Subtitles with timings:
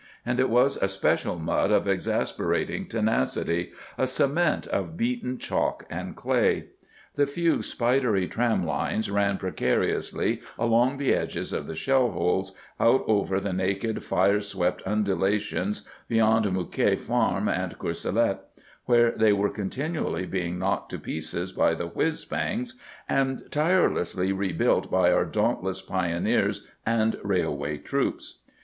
[0.25, 6.15] And it was a special mud of exasperating tenacity, a cement of beaten chalk and
[6.15, 6.69] clay.
[7.13, 13.03] The few spidery tram lines ran precariously along the edges of the shell holes, out
[13.05, 18.39] over the naked, fire swept undulations beyond Mouquet Farm and Courcelette,
[18.85, 24.89] where they were continually being knocked to pieces by the "whizz bangs," and tirelessly rebuilt
[24.89, 28.39] by our dauntless pioneers and railway troops.